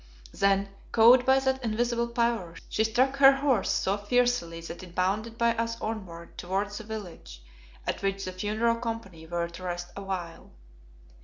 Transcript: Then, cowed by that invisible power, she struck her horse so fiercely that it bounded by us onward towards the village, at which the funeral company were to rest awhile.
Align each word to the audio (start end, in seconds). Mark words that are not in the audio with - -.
Then, 0.33 0.69
cowed 0.91 1.27
by 1.27 1.39
that 1.41 1.63
invisible 1.63 2.07
power, 2.07 2.55
she 2.69 2.83
struck 2.83 3.17
her 3.17 3.33
horse 3.33 3.69
so 3.69 3.97
fiercely 3.97 4.59
that 4.61 4.81
it 4.81 4.95
bounded 4.95 5.37
by 5.37 5.55
us 5.55 5.79
onward 5.79 6.39
towards 6.39 6.79
the 6.79 6.83
village, 6.83 7.39
at 7.85 8.01
which 8.01 8.25
the 8.25 8.31
funeral 8.33 8.77
company 8.77 9.27
were 9.27 9.47
to 9.49 9.61
rest 9.61 9.89
awhile. 9.95 10.49